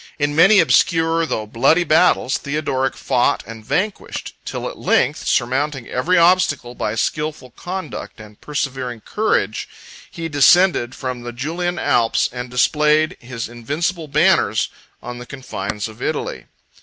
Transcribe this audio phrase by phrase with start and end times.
[0.17, 6.17] In many obscure though bloody battles, Theodoric fought and vanquished; till at length, surmounting every
[6.17, 9.69] obstacle by skilful conduct and persevering courage,
[10.09, 14.69] he descended from the Julian Alps, and displayed his invincible banners
[15.03, 16.45] on the confines of Italy.